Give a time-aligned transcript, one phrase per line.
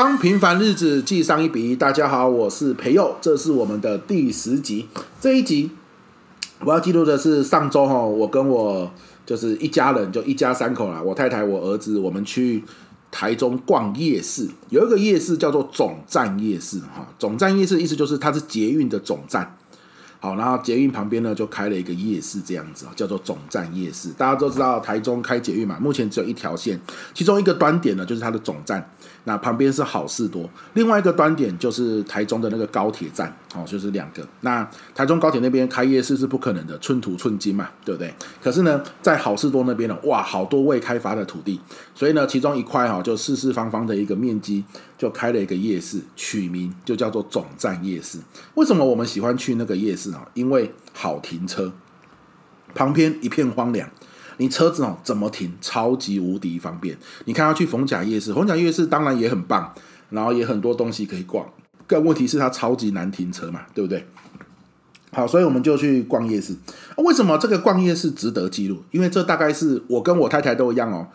[0.00, 1.74] 帮平凡日子记上一笔。
[1.74, 4.86] 大家好，我是培佑，这是我们的第十集。
[5.20, 5.72] 这一集
[6.60, 8.88] 我要记录的是上周哈，我跟我
[9.26, 12.62] 就是一家人，就一家三口啦，我太太、我儿子，我们去
[13.10, 14.48] 台中逛夜市。
[14.68, 19.56] 有一个夜市叫做总站夜市哈，总站夜市意思就是它是捷运的总站。
[20.20, 24.10] 好，然后捷运旁边呢就开了一个夜市，这样子啊叫做总站夜市。
[24.10, 26.80] 大家都知道台中开捷运嘛，目前只有一条线，
[27.14, 28.90] 其中一个端点呢就是它的总站。
[29.24, 34.26] 那旁边是好事多，另外一个端点就是台中的那个高铁站，哦，就是两个。
[34.40, 38.12] 那台中高铁那边开夜市是不可能的，寸土寸金嘛，对不对？
[38.42, 41.60] 可是呢，在好事多那边呢，哇，好多未开发的土地，
[41.94, 44.64] 所以呢，其中一块哈，就四四方方的一个面积，
[44.98, 48.18] 就开了一个夜市，取名就叫做总站夜市。
[48.56, 50.20] 为什么我们喜欢去那个夜市呢？
[50.34, 51.72] 因为好停车，
[52.74, 53.88] 旁边一片荒凉。
[54.40, 56.96] 你车子哦怎么停，超级无敌方便。
[57.24, 59.72] 你看要去逢甲夜市，逢甲夜市当然也很棒，
[60.10, 61.48] 然后也很多东西可以逛。
[61.86, 64.06] 但问题是它超级难停车嘛，对不对？
[65.10, 66.54] 好，所以我们就去逛夜市。
[66.98, 68.82] 为什么这个逛夜市值得记录？
[68.90, 71.08] 因为这大概是我跟我太太都一样哦，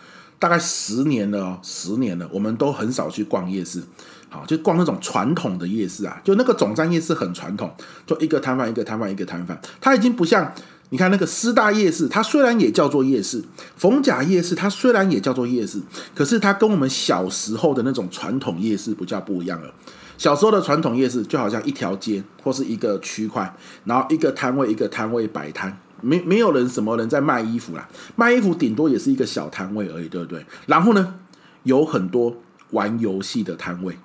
[0.43, 3.81] 大概十年了哦，十年了，我们都很少去逛夜市。
[4.27, 7.73] 好，就逛那种传统的夜市啊，就那个总站夜市很传统，
[8.05, 10.53] 就一个摊贩一个摊贩一个摊贩，它已经不像。
[10.89, 13.41] 你看那个师大夜市，它虽然也叫做夜市，
[13.77, 15.81] 逢甲夜市它虽然也叫做夜市，
[16.13, 19.73] 可是它跟我们小时候的那种传统夜市不叫不一样了。
[20.17, 30.45] 小时候的传统夜市就好像一条街或是一个区块，然后一个摊位一个摊位摆摊，没没有人什么人在卖衣服啦，卖衣服顶多也是一个小摊位而已，对不对？
[30.67, 31.15] 然后呢，
[31.63, 32.35] 有很多
[32.71, 33.97] 玩游戏的摊位，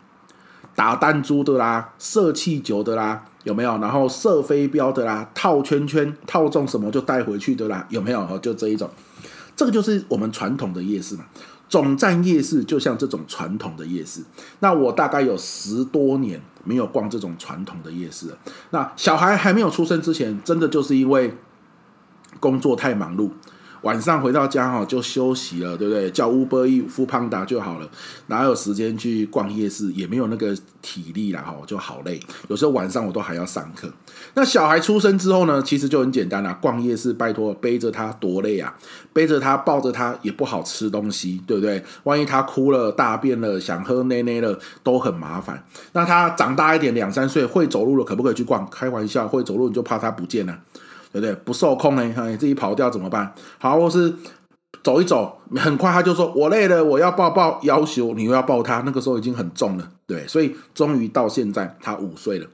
[0.74, 3.24] 打弹珠的啦，射气球的啦。
[3.44, 3.78] 有没有？
[3.78, 8.38] 然后射飞镖的啦，套圈圈，套中什么就带回去的啦，有没有？
[8.38, 8.90] 就这一种，
[9.56, 11.24] 这个就是我们传统的夜市嘛。
[11.66, 14.22] 总站夜市就像这种传统的夜市。
[14.60, 18.38] 那我大概有十多年没有逛这种传统的夜市了。
[18.70, 21.34] 那小孩还没有出生之前，真的就是因为
[22.40, 23.30] 工作太忙碌。
[23.82, 26.10] 晚上回到家哈就休息了，对不对？
[26.10, 27.88] 叫 Uber Eats、Foodpanda 就好了，
[28.26, 29.92] 哪有时间去逛夜市？
[29.92, 32.18] 也没有那个体力啦，哈，就好累。
[32.48, 33.88] 有时候晚上我都还要上课。
[34.34, 35.62] 那小孩出生之后呢？
[35.62, 38.74] 其实就很简单啦，逛夜市拜托背着他多累啊，
[39.12, 41.80] 背着他抱着他也不好吃东西，对不对？
[42.02, 45.64] 万一他哭了、大便了、想喝奶奶了，都很麻烦。
[45.92, 48.68] 那他长大一点，两三岁会走路了，可不可以去逛？
[48.68, 50.58] 开玩笑，会走路你就怕他不见了。
[51.12, 51.34] 对不对？
[51.36, 53.32] 不受控呢，你自己跑掉怎么办？
[53.58, 54.14] 好，或是
[54.82, 60.26] 走一走，很快他就说：“我累了，我要抱抱。”要求你又要抱他，那个时候已经很重了，对。
[60.26, 62.46] 所以终于到现在，他五岁了，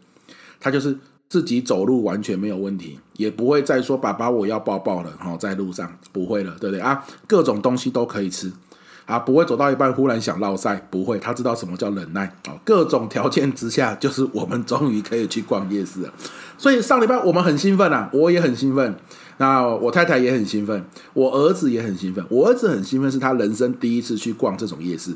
[0.61, 0.97] 他就是
[1.29, 5.13] 自己走路完全没有问题，也不会再说“爸爸，我要抱抱了”。
[5.19, 7.05] 好，在路上不会了，对不对啊？
[7.27, 8.53] 各种东西都可以吃。
[9.07, 12.55] 啊，不会走到一半忽然想落赛，不会，他知道什么叫忍耐啊。
[12.65, 16.13] 各种条件之下，就是我们终于可以去逛夜市了。
[16.57, 18.97] 所以上礼拜我们很兴奋啊，我也很兴奋，
[19.37, 22.25] 那我太太也很兴奋，我儿子也很兴奋。
[22.31, 25.15] 我儿子很兴奋，是他人生第一次去逛这种夜市。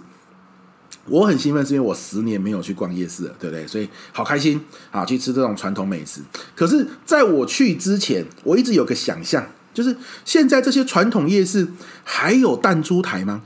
[1.07, 3.67] 我很兴奋，是因为我十年没有去逛夜市了，对不对？
[3.67, 4.61] 所以好开心
[4.91, 6.21] 啊，去吃这种传统美食。
[6.55, 9.97] 可是在我去之前，我一直有个想象，就是
[10.27, 11.67] 现在这些传统夜市
[12.05, 13.41] 还有弹珠台吗？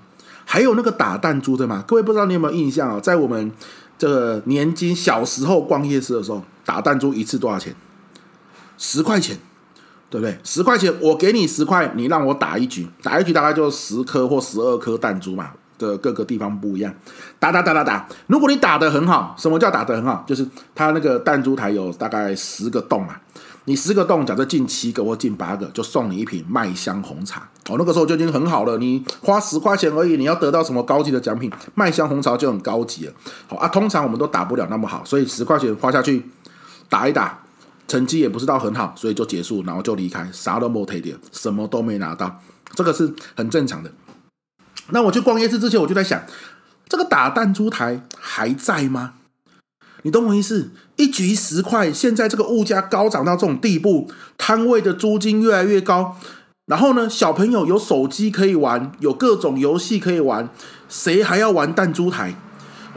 [0.52, 1.82] 还有那个打弹珠的嘛？
[1.88, 3.00] 各位不知道你有没有印象啊？
[3.00, 3.50] 在我们
[3.96, 7.74] 这个年轻小时候逛夜市的时候，打弹珠一次多少钱？
[8.76, 9.38] 十块钱，
[10.10, 10.38] 对不对？
[10.44, 15.52] 十块钱，我给你十块，你让我打一局，打一局大概就十颗或十二颗弹珠嘛。
[15.78, 16.94] 的各个地方不一样，
[17.40, 18.06] 打打打打打。
[18.26, 20.22] 如果你打得很好，什么叫打得很好？
[20.28, 23.16] 就是它那个弹珠台有大概十个洞嘛。
[23.64, 27.48] 你十个洞，假设进七个或进八个，就送你一瓶麦香红茶。
[27.68, 28.76] 哦，那个时候就已经很好了。
[28.78, 31.50] 你花十块钱而已，你要得到什么高级的奖品？
[31.74, 33.12] 麦香红茶就很高级了。
[33.46, 36.28] 好啊，通常我们都打不了那么好，所以十块钱花下去
[36.88, 37.38] 打一打，
[37.86, 42.40] 成绩也不是到很好，所以就结束，然后就离开，啥都没得点，什么都没拿到，
[42.74, 43.92] 这个是很正常的。
[44.88, 46.20] 那我去逛夜市之前，我就在想，
[46.88, 49.14] 这个打弹珠台还在吗？
[50.02, 50.70] 你懂我意思？
[50.96, 56.16] 一局十块，现在这个物价高涨到这种地步，摊位的租金越来越高，
[56.66, 60.48] 然后呢，小朋友有手机可以玩，有各种游戏可以玩，
[60.88, 62.34] 谁还要玩弹珠台？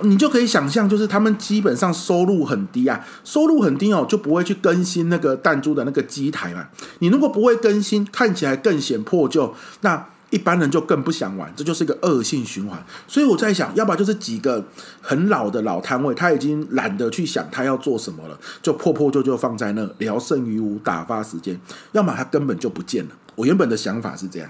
[0.02, 6.68] 你就可以想象，就是他们基本上收入很低啊，收入很低哦，就不会去更新那个弹珠的那个机台嘛。
[7.00, 10.08] 你如果不会更新，看起来更显破旧，那。
[10.30, 12.84] 一般人就更不想玩，这就是一个恶性循环。
[13.08, 14.64] 所以我在想，要不然就是几个
[15.02, 21.56] 很老的老摊位，他已经懒得去想他要做什么了，就破破旧旧放在那，聊胜于无，打发时间；
[21.94, 23.12] 要么他根本就不见了。
[23.36, 24.50] 我原本的想法是这样。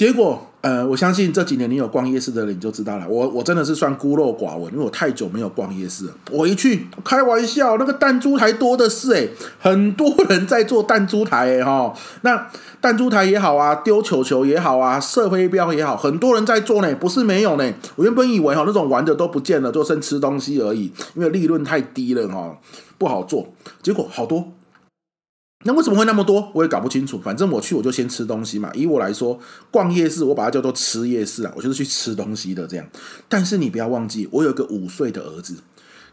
[0.00, 3.06] 结果，呃，我相信这几年你有逛夜市的人，你就知道了。
[3.06, 6.12] 我我真的是算孤陋寡闻，因为我太久没有逛夜市了。
[6.30, 11.92] 我一去，开玩笑，那个弹珠台多的是诶，很多人在做弹珠台诶哈。
[12.22, 12.48] 那
[12.80, 17.74] 弹珠台也好啊，丢球球也好啊，射飞镖也好，很多人在做呢，不是没有呢。
[17.96, 22.56] 我原本以为哈，那种玩的都不见了，就剩吃东西而已，因为利润太低了哈，
[22.96, 23.46] 不好做。
[23.82, 24.50] 结果好多。
[25.62, 26.50] 那为什么会那么多？
[26.54, 27.20] 我也搞不清楚。
[27.20, 28.70] 反正我去，我就先吃东西嘛。
[28.74, 29.38] 以我来说，
[29.70, 32.86] 逛夜市，我把它叫做吃夜市啊，我就是去吃东西的这样。
[33.28, 35.56] 但是你不要忘记，我有个五岁的儿子，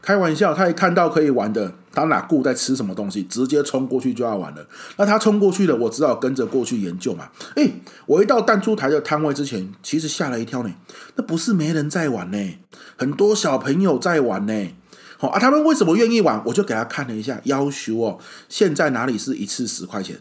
[0.01, 4.67] 开玩笑，他一看到可以玩的，他哪顾在吃什么东西，直接冲过去就要玩了。
[4.97, 7.29] 那他冲过去了，我只好跟着过去研究嘛。
[7.55, 10.73] 诶，我一到弹珠台的摊位之前，其实吓了一跳呢。
[11.15, 12.37] 那不是没人在玩呢，
[12.97, 14.67] 很多小朋友在玩呢。
[15.17, 16.41] 好啊，他们为什么愿意玩？
[16.45, 20.19] 我就给他看了一下，要求哦，现在哪里是一次十块钱？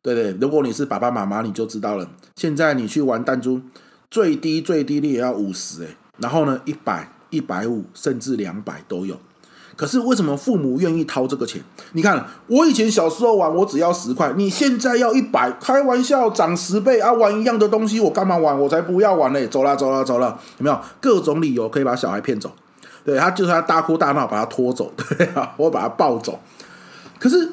[0.00, 2.08] 对对，如果你是爸爸妈妈，你就知道了。
[2.36, 3.60] 现在你去玩弹珠，
[4.10, 9.18] 最低最低你也要五十哎，然后呢，一百、一百五，甚至两百都有。
[9.76, 11.62] 可是为什么父母愿意掏这个钱？
[11.92, 17.12] 你看，我以前小时候玩，我只要十块，你现在要一百，开玩笑，涨十倍啊！
[17.12, 18.58] 玩一样的东西，我干嘛玩？
[18.58, 19.46] 我才不要玩嘞！
[19.46, 22.50] 走了，走了，走了，有没有各种理由可以把小孩骗走？
[23.06, 26.40] 对，他就是他大哭大闹把他拖走， 对啊，我把他抱走。
[27.20, 27.52] 可是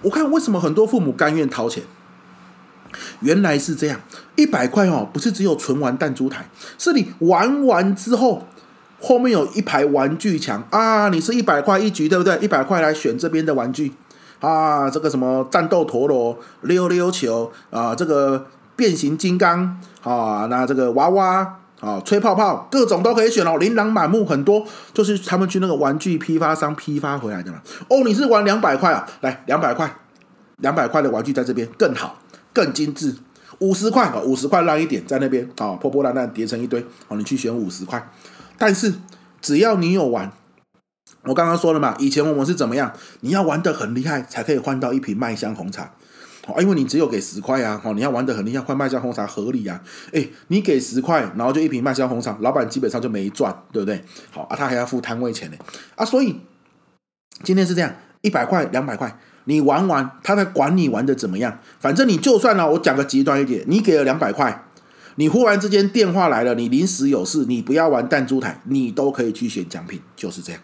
[0.00, 1.84] 我看为什么很多父母甘愿掏钱？
[3.20, 4.00] 原来是这样，
[4.36, 6.48] 一百块哦，不是只有纯玩弹珠台，
[6.78, 8.46] 是你玩完之后，
[8.98, 12.38] 后面有一排玩具墙啊，你是一百块一局，对不对？
[12.38, 13.92] 一百块来选这边的玩具
[14.40, 21.58] 啊，这个什么战斗陀螺、溜溜球啊，这个变形金刚啊，那这个娃娃。
[21.80, 27.60] 啊，吹泡泡，各种都可以选哦，琳琅满目，很多就是他们去那个玩具批发商批发回来的嘛。
[27.88, 29.06] 哦，你是玩两百块啊？
[29.20, 29.94] 来，两百块，
[30.58, 32.18] 两百块的玩具在这边更好，
[32.52, 33.14] 更精致。
[33.58, 36.84] 五十块啊，五十块烂一点在那边啊，破破烂烂叠成一堆。
[37.08, 38.10] 哦，你去选五十块，
[38.56, 38.94] 但是
[39.40, 40.32] 只要你有玩，
[41.24, 42.92] 我刚刚说了嘛，以前我们是怎么样？
[43.20, 45.92] 你要玩得很厉害，才可以换到一瓶麦香红茶。
[46.60, 49.82] 因为你只有给十块啊，你要玩得很厉害，换麦香红茶合理啊。
[50.12, 54.02] 诶，你给十块，然后就一瓶麦香红茶，老板基本上就没赚，对不对？
[54.30, 55.56] 好啊，他还要付摊位钱呢
[55.96, 56.40] 啊，所以
[57.42, 61.58] 今天是这样，一百块、两百块，你玩完，他在管你玩得怎么样。
[61.80, 64.64] 反正你就算了，我讲个极端一点，你给了两百块，
[65.16, 70.62] 你忽然之间电话来了，你临时有事，你不要玩弹珠台，你都可以去选奖品，就是这样。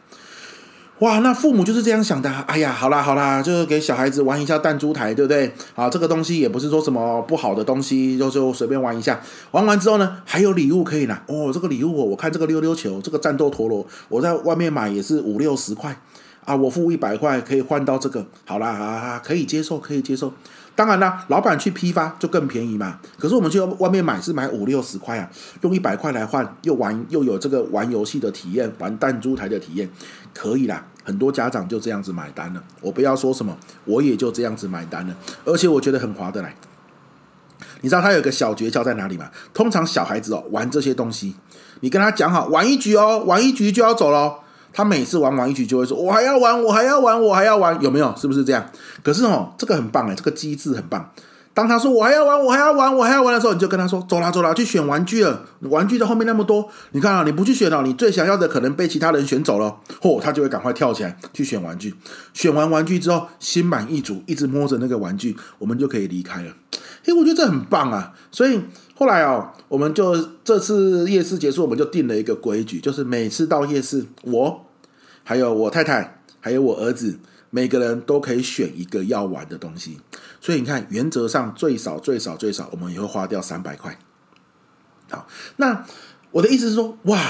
[1.02, 2.30] 哇，那父母就是这样想的。
[2.46, 5.52] 哎呀，好啦好啦，就是给小孩子玩一下弹珠台，对不对？
[5.74, 9.20] 啊，这个东西也不是说什么不好的东西，就就随便玩一下。
[9.50, 11.20] 玩完之后呢，还有礼物可以拿。
[11.26, 16.00] 哦，这个礼物，我看这个溜溜球，这个战斗陀螺，我在外面买也是五六十块
[16.44, 18.24] 啊，我付一百块可以换到这个。
[18.44, 20.32] 好啦，啊，可以接受，可以接受。
[20.74, 22.98] 当然啦，老板去批发就更便宜嘛。
[23.18, 25.30] 可是我们去外面买是买五六十块啊，
[25.60, 29.88] 用一百块来换，又玩又有这个玩游戏的体验，玩弹珠台的体验，
[30.32, 30.84] 可以啦。
[31.04, 32.62] 很多家长就这样子买单了。
[32.80, 35.14] 我不要说什么，我也就这样子买单了。
[35.44, 36.54] 而且我觉得很划得来。
[37.80, 39.28] 你知道他有个小诀窍在哪里吗？
[39.52, 41.34] 通常小孩子哦玩这些东西，
[41.80, 44.41] 你跟他讲好玩一局哦，玩一局就要走喽。
[44.72, 48.14] 他每次玩完一局就会说：“我还要玩，我还要玩，我还要玩。”有没有？
[48.16, 48.64] 是不是这样？
[49.02, 51.10] 可是哦，这个很棒哎，这个机制很棒。
[51.54, 55.22] 当他说“我还要玩，我还要玩，我还要玩”的时候，你就跟他说：“走啦，走啦，去选玩具。
[55.22, 55.44] 了。
[55.60, 56.06] 玩具的。
[56.06, 58.48] 后面那么多，你看啊，你不去选了，你最想要的。
[58.48, 59.76] 可能被其他人选走了。
[60.00, 61.94] 嚯，他就会赶快跳起来去选玩具。
[62.32, 66.50] 选完玩具之后，心满意足，一直摸着那个玩具，我们就可以离开了。
[67.04, 68.12] 嘿，我觉得这很棒啊。
[68.30, 68.58] 所以
[68.94, 74.66] 后来哦，我们就这次夜市结束，我们就定了一个规矩，就是每次到夜市，我
[75.24, 77.18] 还有我太太，还有我儿子。
[77.54, 80.00] 每个人都可以选一个要玩的东西，
[80.40, 83.98] 所以你看，原则上最少最少最少，我们也会花掉三百块。
[85.10, 85.84] 好，那
[86.30, 87.20] 我的意思是说，哇，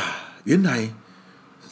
[0.45, 0.95] 原来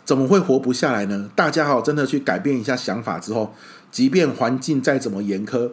[0.05, 1.31] 怎么会活不下来呢？
[1.37, 3.55] 大家哈，真的去改变一下想法之后，
[3.93, 5.71] 即便环境再怎么严苛，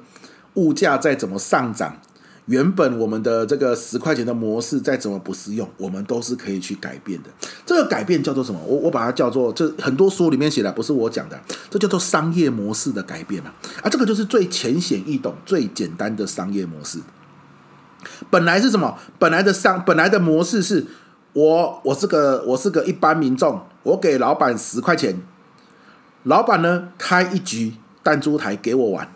[0.54, 2.00] 物价再怎么上涨。
[2.48, 7.30] 原本我们的这个十块钱的模式再怎么不适用，我们都是可以去改变的。
[7.66, 8.60] 这个改变叫做什么？
[8.66, 11.38] 我我把它叫做，这很多书里面写的，不是我讲的，
[11.70, 13.52] 这叫做商业模式的改变嘛。
[13.84, 17.00] 啊，这个就是最浅显易懂、最简单的商业模式。
[18.30, 18.98] 本来是什么？
[19.20, 20.86] 本来的商，本来的模式是
[21.34, 25.22] 我，我是个，我是个一般民众，我给老板十块钱，
[26.24, 29.12] 老板呢开一局弹珠台给我玩。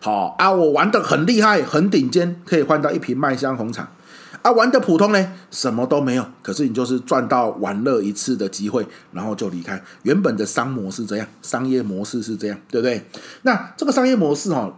[0.00, 3.88] 好啊，我玩得很厉害，很顶尖，可以换到一瓶麦香红茶。
[4.40, 6.24] 啊，玩得普通呢，什么都没有。
[6.42, 9.82] 可是你就是赚到玩乐一次的机会，然后就离开。
[10.04, 13.04] 原本的商模式这样，商业模式是这样，对不对？
[13.42, 14.74] 那这个商业模式哈，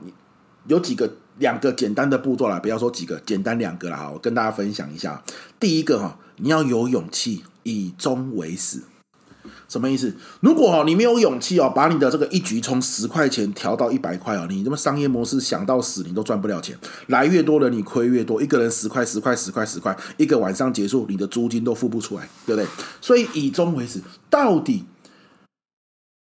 [0.66, 5.22] 有几个两个简单的步骤啦，不要说几个，简单两个啦，我跟大家分享一下。
[5.60, 8.80] 第一个哈，你要有勇气，以终为始。
[9.72, 10.14] 什么意思？
[10.40, 16.76] 如果哦你没有勇气哦，把你的这个一局从十块钱调到一百块哦，你这么商业模式想到死，你都赚不了钱。
[17.06, 18.42] 来越多人，你亏越多。
[18.42, 22.68] 一个人十块十块十块十块，一个晚上结束，你的租金都付不出来，对不对？
[23.00, 24.84] 所以以终为始，到底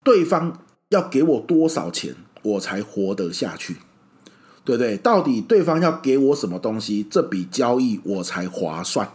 [0.03, 2.13] 对方要给我多少钱，
[2.43, 3.77] 我才活得下去？
[4.63, 4.95] 对不对？
[4.95, 9.09] 到底对方要给我什么东西，这笔交易我才划算？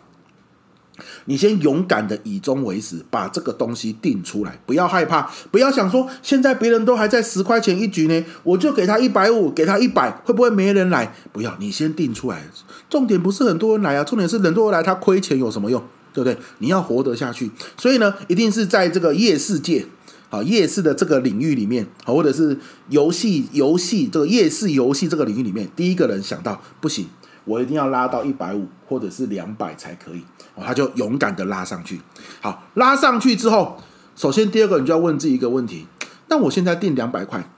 [1.27, 11.15] 你先勇敢的以终为始，把这个东西定出来，不要害怕，不要想说现在别人都还在十块钱一局呢，我就给他一百五，给他一百，会不会没人来？
[11.33, 12.43] 不要，你先定出来。
[12.89, 15.83] 重点不是很多人来啊，重点是很多人来，他亏钱有什么用？
[16.13, 16.39] 对不对？
[16.59, 19.85] 你要活得下去，所以呢，一定是在这个夜市界，
[20.31, 22.57] 啊，夜市的这个领域里面，或者是
[22.89, 27.07] 游戏游戏这个夜市游戏这个领域里面，第一个人想到不行。
[27.45, 30.23] 我一定要拉到一百五或者是两百才可以，
[30.63, 32.01] 他就勇敢的拉上去。
[32.41, 33.83] 好，拉上去之后，
[34.15, 35.87] 首先第二个你就要问自己一个问题：
[36.29, 37.49] 那我现在定两百块，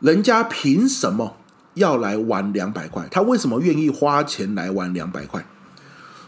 [0.00, 1.36] 人家凭什么
[1.74, 3.06] 要来玩两百块？
[3.10, 5.46] 他为什么愿意花钱来玩两百块？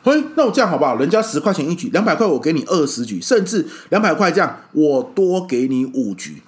[0.04, 0.96] 嘿，那我这样好不好？
[0.96, 6.42] 人家十块钱一局，两百块我给你二十局，甚至两百块这样，我多给你五局。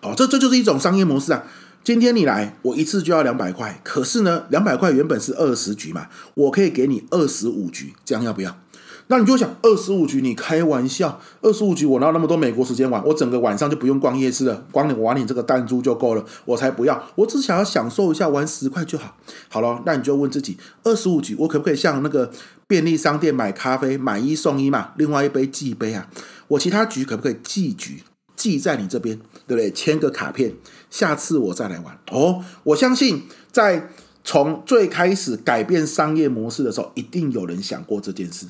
[0.00, 1.42] 好，这这就是一种商业模式啊。
[1.86, 3.80] 今天你来，我一次就要两百块。
[3.84, 8.58] 可是呢，两百块原本是二十局嘛，我可以给你二十五局，这样要不要？
[9.06, 13.00] 那你就想，二十五局你开玩笑，二十五局我哪有那么多美国时间玩？
[13.04, 19.16] 我整个晚上就不用逛夜市了，光你玩你这个弹珠就够了，我才不要，我只想要享受一下玩十块就好。
[19.48, 22.32] 好了，那你就问自己，二十五局我可不可以像那个
[22.66, 24.88] 便利商店买咖啡买一送一嘛？
[24.96, 26.08] 另外一杯寄一杯啊？
[26.48, 28.02] 我其他局可不可以寄局？
[28.36, 29.70] 寄在你这边，对不对？
[29.70, 30.54] 签个卡片，
[30.90, 32.44] 下次我再来玩哦。
[32.62, 33.88] 我相信，在
[34.22, 38.46] 从最开始改变商业模式的时候，一定有人想过这件事。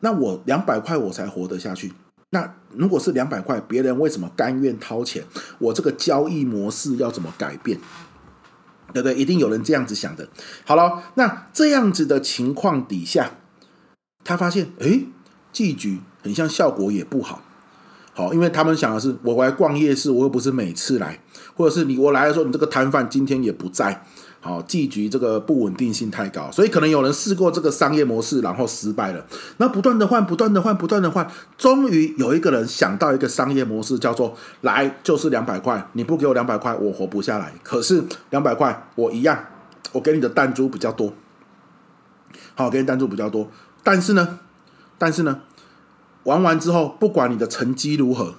[0.00, 1.92] 那我两百块我才活得下去。
[2.30, 5.24] 那如果是两百块，别人为什么甘愿掏钱？
[5.58, 7.78] 我这个交易模式要怎么改变？
[8.92, 9.14] 对不对？
[9.14, 10.28] 一定有人这样子想的。
[10.64, 13.38] 好了，那这样子的情况底下，
[14.24, 15.06] 他发现，诶，
[15.52, 17.42] 季局很像效果也不好。
[18.16, 21.18] 好，因为他们想的是，我来逛夜市，我又不是每次来，
[21.56, 24.04] 或者是你我来的时候，你这个摊贩今天也不在，
[24.40, 31.28] 好，季局这个不稳定性太高，所以可能有人试过这个商业模式，然后失败了，那不断的换，不断的换，不断的换，
[31.58, 37.52] 终于有一个人想到一个商业模式，叫做来就是两百块，你不给我两百块，我活不下来。
[37.64, 39.36] 可是两百块我一样，
[39.90, 41.12] 我给你的弹珠比较多，
[42.54, 43.50] 好，给你弹珠比较多，
[43.82, 44.38] 但是呢，
[44.96, 45.40] 但是呢。
[46.24, 48.34] 玩完之后，不管你的成绩如何，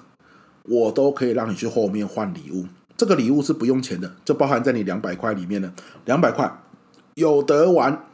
[0.64, 2.66] 我都可以让你去后面换礼物。
[2.96, 5.72] 这个礼物是不用钱的，就包含在你两百块里面的。
[6.04, 6.62] 两百块
[7.14, 8.04] 有得玩，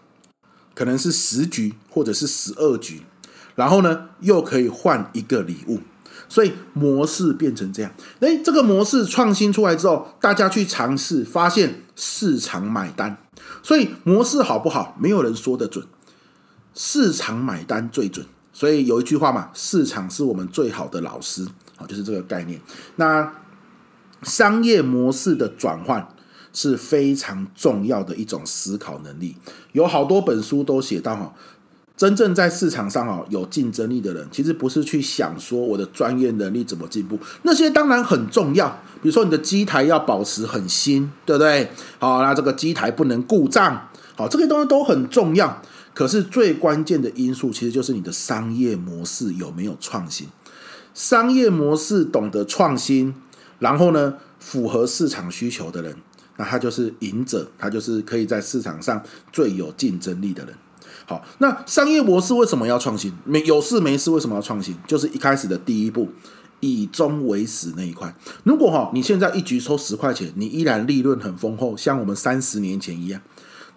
[0.75, 3.03] 可能是十局或者是十二局，
[3.55, 5.79] 然后呢又可以换一个礼物，
[6.29, 7.93] 所以模式变成这样。
[8.21, 13.17] 诶，这个模式创新出来之后，大家去尝试，发现市场买单。
[13.63, 15.87] 所以模式好不好，没有人说得准，
[16.75, 18.27] 市场买单最准。
[18.53, 22.61] 所以有一句话嘛，市场是我们最好的老师，好，就是这个概念。
[22.97, 23.33] 那
[24.23, 26.07] 商业模式的转换
[26.53, 29.37] 是非常重要的一种思考能力。
[29.73, 31.35] 有好多本书都写到哈，
[31.97, 38.69] 真正在市场上哈有竞争力的人，其实不是去想说我的专业能力怎么进步，那些当然很重要。
[39.03, 41.69] 比如说你的机台要保持很新，对不对？
[41.99, 45.61] 好，那这个机台不能故障，好，这些东西都很重要。
[45.95, 50.29] 可是最关键的因素，其实就是你的商业模式有没有创新。
[50.95, 53.15] 商业模式懂得创新，
[53.59, 55.97] 然后呢，符合市场需求的人，
[56.37, 60.55] 那他就是赢者，他就是可以在市场上最有竞争力的人。
[61.07, 63.13] 好，那商业模式为什么要创新？
[63.25, 64.77] 没有事没事为什么要创新？
[64.87, 66.09] 就是一开始的第一步，
[66.61, 68.15] 以终为始那一块。
[68.45, 73.21] 如果哈，你现在一局抽十块钱，你依然利润很丰厚，像我们三十年前一样。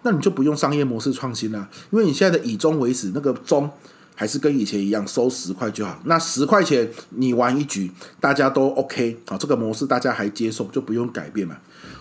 [0.06, 3.68] 那你就不用商业模式创新了，因为你现在的以终为始，那个终
[4.14, 6.00] 还是跟以前一样，收十块就好。
[6.04, 11.56] 那十块钱你玩一局，大家都 OK 啊，这个模式大家还接受，就不用改变嘛。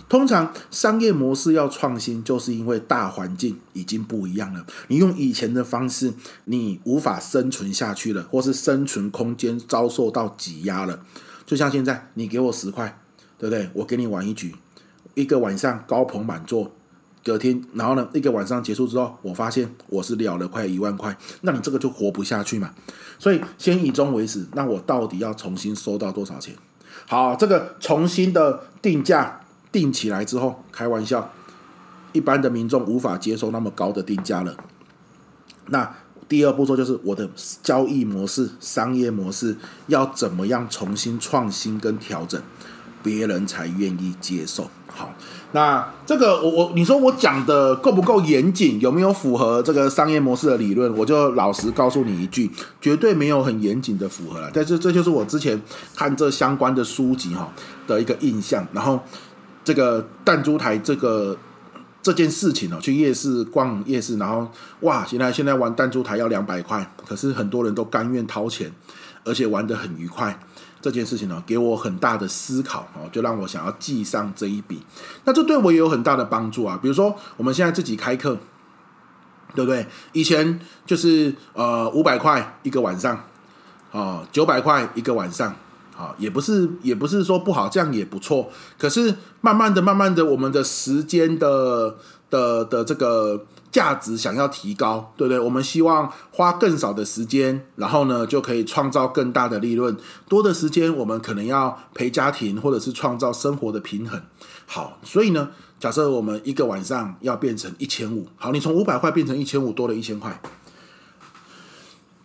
[0.07, 4.63] 通常商业模式要创新，就是因为大环境已经不一样了。
[4.89, 10.99] 你用以前的方式，你无法生存下去了，或是生存空间遭受到挤压了。
[11.47, 12.99] 就像现在，你给我十块，
[13.39, 13.67] 对不对？
[13.73, 14.53] 我给你玩一局，
[15.15, 16.71] 一个晚上高朋满座。
[17.25, 22.69] 隔天，然后呢，一个晚上结束之后，我发现我是了了快一万块，那你这个就活不下去嘛。
[23.17, 26.55] 所以先以终为始，那我到底要重新收到多少钱？
[27.07, 29.41] 好，这个重新的定价
[29.71, 31.33] 定起来之后，开玩笑，
[32.13, 34.55] 一般的民众无法接受那么高的定价了。
[35.69, 35.95] 那
[36.29, 37.27] 第二步骤就是我的
[37.63, 42.39] 交易模式、商业模式要怎么样重新创新跟调整，
[43.01, 44.69] 别人才愿意接受。
[44.87, 45.13] 好，
[45.51, 48.79] 那这个我我你说我讲的够不够严谨？
[48.79, 50.95] 有没有符合这个商业模式的理论？
[50.97, 54.49] 我就老实告诉你一句，绝对没有很严谨的符合了。
[54.53, 55.61] 但是这就是我之前
[55.95, 57.51] 看这相关的书籍哈
[57.87, 58.67] 的一个印象。
[58.73, 58.99] 然后
[59.63, 61.37] 这个弹珠台这个。
[62.05, 64.47] 这件事情哦，去夜市逛夜市，然后
[64.81, 68.71] 哇，现在现在玩弹珠台要两百块，可是很多人都甘愿掏钱，
[69.23, 70.39] 而且玩得很愉快。
[70.85, 74.83] 这件事情呢，给我很大的思考哦，就让我想要记上这一笔。
[75.23, 76.77] 那这对我也有很大的帮助啊。
[76.79, 78.37] 比如说，我们现在自己开课，
[79.55, 79.87] 对不对？
[80.13, 83.23] 以前就是呃五百块一个晚上，
[83.89, 85.55] 哦九百块一个晚上。
[85.97, 88.51] 啊，也不是，也不是说不好，这样也不错。
[88.77, 91.95] 可是慢慢的、慢慢的，我们的时间的
[92.29, 95.37] 的的这个价值想要提高，对不对？
[95.37, 99.97] 我们希望花更少的时间，然后呢，就可以创造更大的利润。
[100.29, 104.21] 多的时间，我们可能要陪家庭，或者是创造生活的平衡。
[104.65, 110.41] 好，所以呢，假设我们一个晚上要变成一千五，好，你从五百块变成一千五，多了一千块。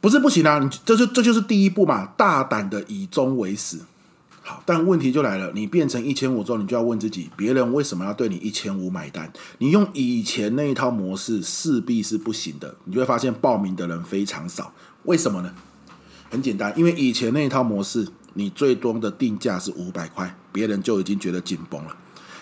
[0.00, 3.78] 不是不行啊，你这就这就是第一步嘛，大胆的以终为始。
[4.64, 9.32] 但问题就来了，你变成一千五之后，你就要问自己，别人为什么要对你一千五买单？
[9.58, 14.72] 你用以前那一套模式势必是不行的，你就会发现报名的人非常少。
[15.04, 15.52] 为什么呢？
[16.30, 21.96] 很简单，因为以前那一套模式，你最多的定价是五百块，别人就已经觉得紧绷了。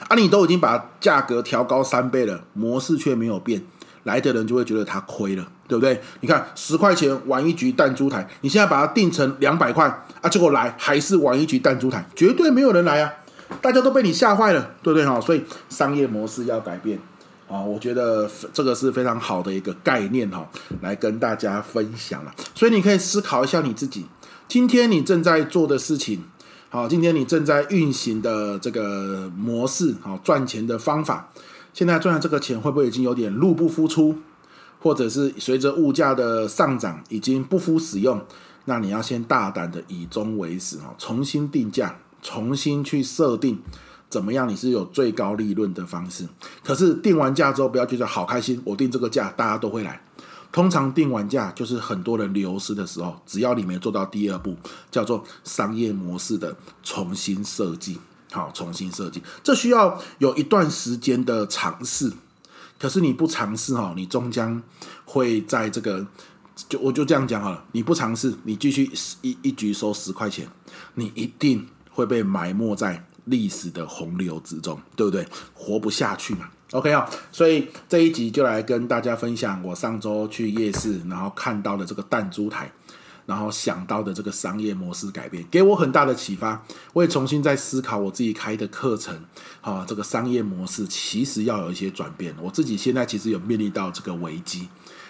[0.08, 3.62] 啊，你都已经把价格调高三倍了，模式却没有变。
[4.04, 6.00] 来的人就会觉得他亏了，对不对？
[6.20, 9.87] 你看十块钱玩一局弹珠台，你现在把它定成两百块
[10.20, 13.12] 啊，结果来还是玩一局弹珠台，绝对没有人来啊！
[13.60, 15.20] 大家都被你吓坏了，对不对哈？
[15.20, 16.98] 所以商业模式要改变
[17.48, 20.48] 啊，我觉得这个是非常好的一个概念哈，
[20.80, 22.35] 来跟大家分享了。
[22.54, 24.07] 所以你可以思考一下你自己，
[24.48, 26.24] 今天你正在做的事情，
[26.68, 31.31] 好，今天你正在运行的这个模式，好，赚钱的方法。
[31.72, 34.18] 现在赚的这个钱会不会已经有点入不敷出，
[34.80, 38.24] 或者是随着物价的上涨已经不敷使用？
[38.64, 43.58] 那你要先大胆的以终为始哦，重新定价，重新去设定
[44.10, 46.28] 怎么样你是有最高利润的方式。
[46.62, 50.00] 可是定完价之后不要觉得好开心，我定这个价大家都会来。
[50.52, 54.56] 通常定完价就是很多人流失的时候，只要你没做到第二步，
[54.90, 57.98] 叫做商业模式的重新设计。
[58.30, 62.12] 好，重新设计，这需要有一段时间的尝试。
[62.78, 64.62] 可是你不尝试哈，你终将
[65.04, 66.06] 会在这个，
[66.68, 67.64] 就我就这样讲好了。
[67.72, 68.90] 你不尝试，你继续
[69.22, 70.48] 一一局收十块钱，
[70.94, 75.26] 你一定会被埋没在历史的洪流之中，对不对？
[75.52, 76.48] 活不下去嘛。
[76.72, 82.70] OK 啊，所以这一集就来跟大家分享我上周去夜市，然后看到的这个弹珠台。
[83.28, 86.64] 然后想到的这个商业模式改变，给我很大的启发。
[86.94, 89.14] 我也重新在思考我自己开的课程，
[89.60, 92.34] 啊，这个商业模式其实要有一些转变。
[92.40, 94.66] 我自己现在其实有面临到这个危机，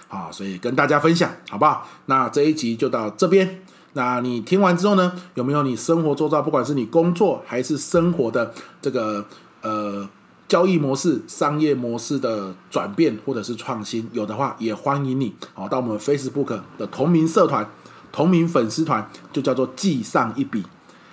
[0.09, 1.89] 啊，所以跟大家分享，好不好？
[2.07, 3.63] 那这一集就到这边。
[3.93, 8.53] 那你听完之后呢，有没有你生活周遭，不管是你工作还是生活的
[8.83, 9.25] 这个
[9.63, 10.09] 呃
[10.49, 14.11] 交易模式、商业模式的转变或者是创新？
[14.13, 17.65] 有的话，也欢迎你，好，到我们 Facebook 的同名社团。
[18.11, 20.65] 同名粉丝团就叫做记上一笔，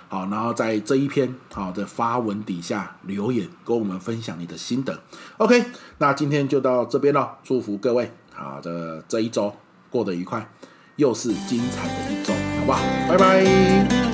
[0.08, 4.98] 好，然后在这一篇好的发文底下留言，跟我们分享你的心得。
[5.38, 5.64] OK，
[5.98, 9.52] 那今天就到这边了，祝福各位好的这一周
[9.90, 10.48] 过得愉快，
[10.96, 12.80] 又是精彩的一周，好不好？
[13.08, 14.05] 拜拜。